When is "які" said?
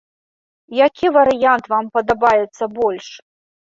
0.87-1.13